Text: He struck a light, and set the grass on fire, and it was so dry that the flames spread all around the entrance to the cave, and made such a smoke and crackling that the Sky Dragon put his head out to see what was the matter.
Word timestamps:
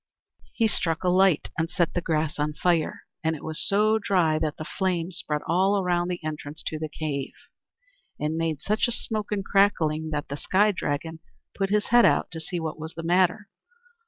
He 0.53 0.67
struck 0.67 1.03
a 1.03 1.09
light, 1.09 1.51
and 1.59 1.69
set 1.69 1.93
the 1.93 2.01
grass 2.01 2.39
on 2.39 2.53
fire, 2.53 3.03
and 3.23 3.35
it 3.35 3.43
was 3.43 3.61
so 3.61 3.99
dry 3.99 4.39
that 4.39 4.57
the 4.57 4.65
flames 4.65 5.17
spread 5.17 5.43
all 5.45 5.77
around 5.77 6.07
the 6.07 6.23
entrance 6.23 6.63
to 6.65 6.79
the 6.79 6.89
cave, 6.89 7.33
and 8.19 8.35
made 8.35 8.63
such 8.63 8.87
a 8.87 8.91
smoke 8.93 9.31
and 9.31 9.45
crackling 9.45 10.09
that 10.09 10.27
the 10.27 10.37
Sky 10.37 10.71
Dragon 10.71 11.19
put 11.53 11.69
his 11.69 11.89
head 11.89 12.03
out 12.03 12.31
to 12.31 12.39
see 12.41 12.59
what 12.59 12.79
was 12.79 12.95
the 12.95 13.03
matter. 13.03 13.47